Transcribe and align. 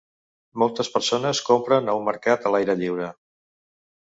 Moltes 0.61 0.87
persones 0.95 1.41
compren 1.49 1.93
a 1.93 1.95
un 2.01 2.09
mercat 2.09 2.49
a 2.49 2.53
l'aire 2.57 2.79
lliure. 2.81 3.13